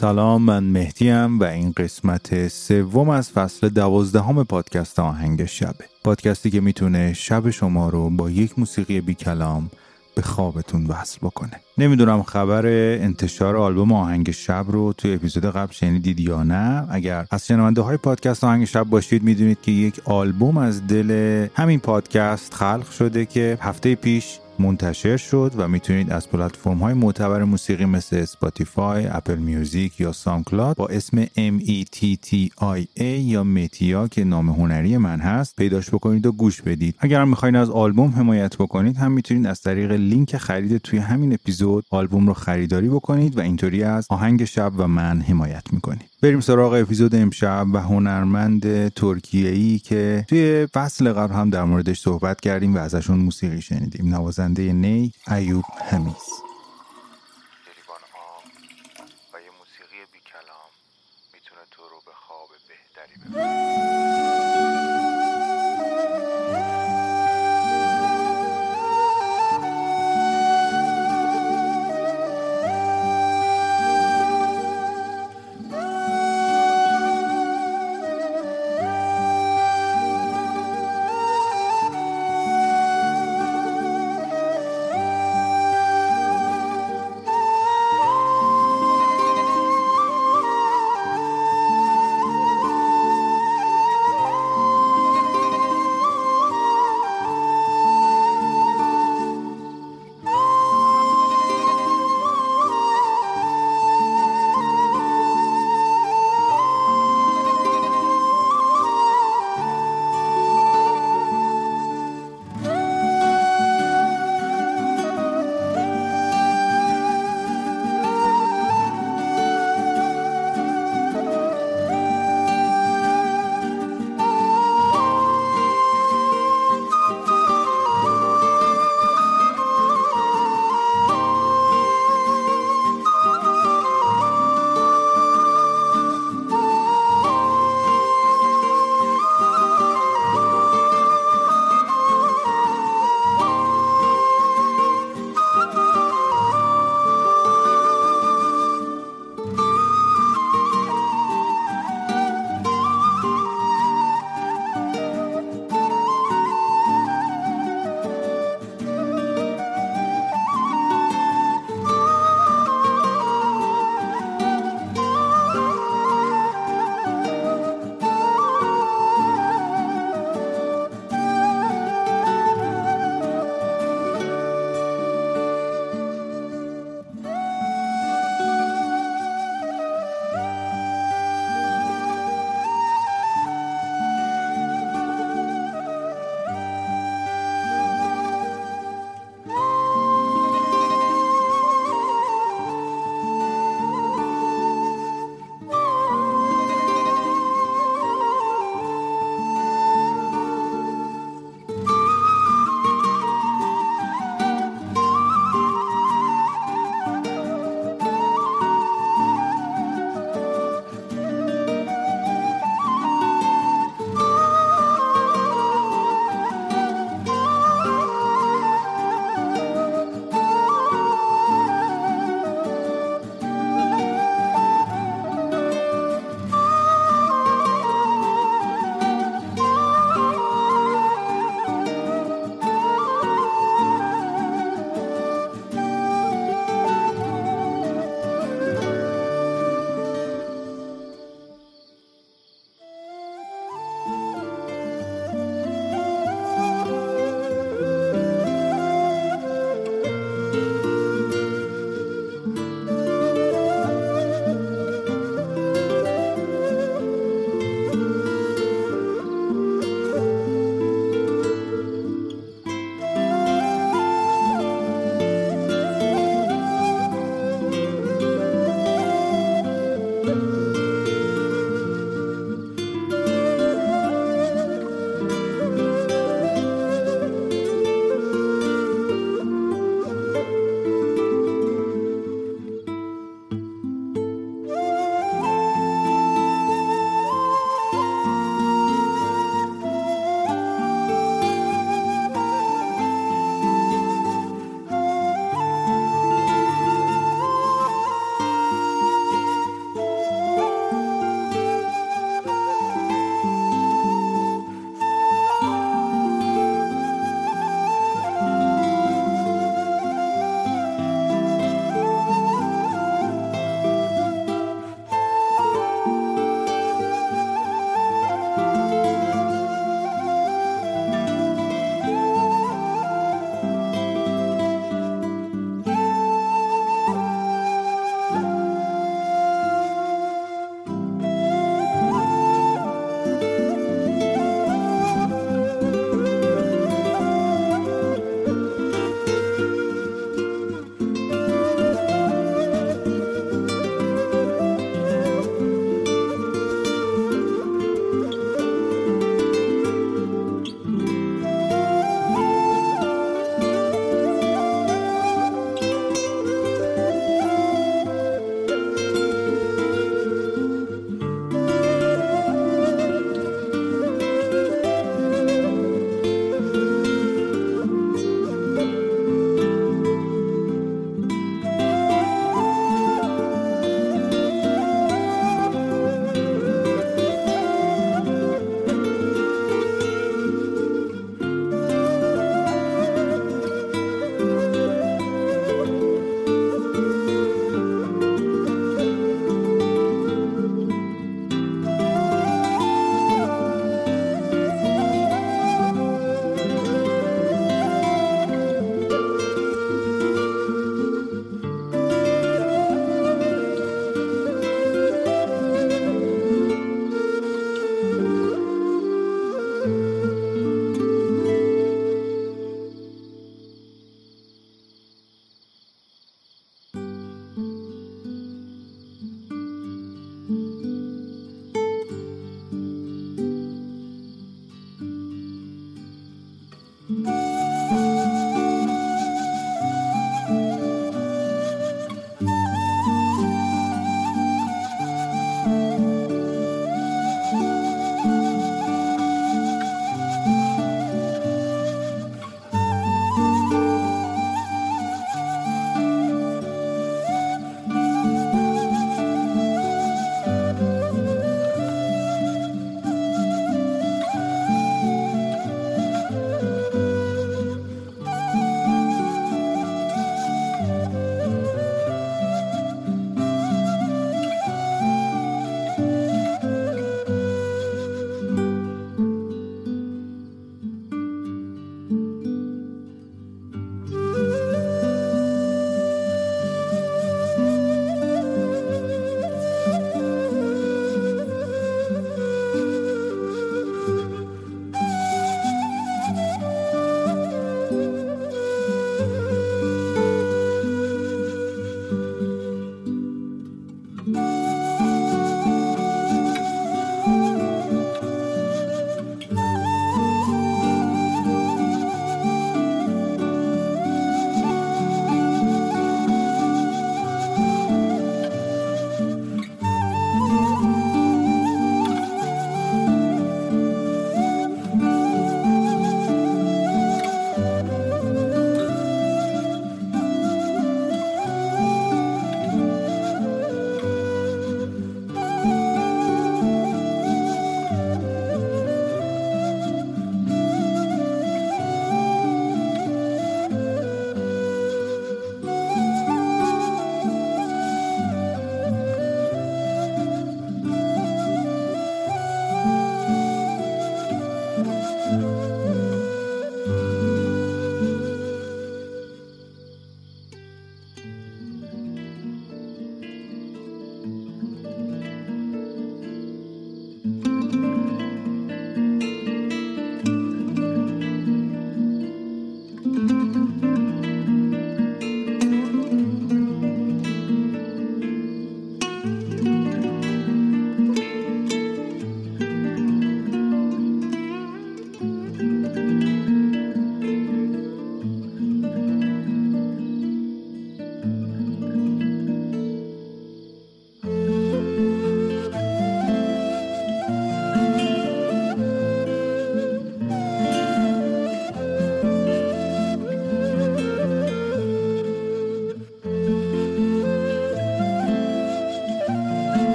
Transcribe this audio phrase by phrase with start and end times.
[0.00, 6.60] سلام من مهدیم و این قسمت سوم از فصل دوازدهم پادکست آهنگ شبه پادکستی که
[6.60, 9.70] می‌تونه شب شما رو با یک موسیقی بی کلام
[10.14, 11.60] به خوابتون وصل بکنه.
[11.78, 12.66] نمی‌دونم خبر
[12.96, 16.86] انتشار آلبوم آهنگ شب رو توی اپیزود قبل شنیدید یا نه.
[16.90, 21.80] اگر از شنونده های پادکست آهنگ شب باشید می‌دونید که یک آلبوم از دل همین
[21.80, 27.84] پادکست خلق شده که هفته پیش منتشر شد و می‌تونید از پلتفرم های معتبر موسیقی
[27.84, 35.20] مثل Spotify، Apple Music یا SoundCloud با اسم M-E-T-T-I-A یا متیا که نام هنری من
[35.20, 36.94] هست پیداش بکنید و گوش بدید.
[36.98, 41.32] اگر هم می‌خواین از آلبوم حمایت بکنید هم می‌تونید از طریق لینک خرید توی همین
[41.32, 46.08] اپیزود آلبوم رو خریداری بکنید و اینطوری از آهنگ شب و من حمایت می‌کنید.
[46.22, 52.40] بریم سراغ اپیزود امشب و هنرمند ترکیه‌ای که توی فصل قبل هم در موردش صحبت
[52.40, 54.14] کردیم و ازشون موسیقی شنیدیم.
[54.14, 56.47] نوازنده نی ایوب همیز